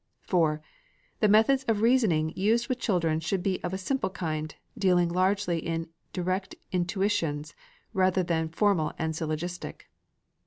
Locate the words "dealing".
4.75-5.09